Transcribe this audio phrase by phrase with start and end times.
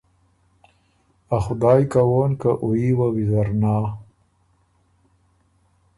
[1.35, 3.75] ا خدایٛ کوون که او يي وه ویزر نا۔